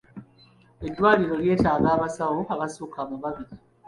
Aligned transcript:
Eddwaliro 0.87 1.33
lyetaaga 1.43 1.87
abasawo 1.95 2.41
abasukka 2.53 3.01
mu 3.09 3.15
babiri. 3.23 3.53